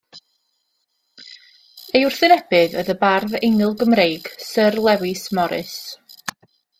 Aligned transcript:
Ei 1.99 2.07
wrthwynebydd 2.07 2.77
oedd 2.83 2.89
y 2.95 2.97
bardd 3.03 3.37
Eingl-gymreig 3.41 4.31
Syr 4.47 4.79
Lewis 4.89 5.27
Morris. 5.41 5.77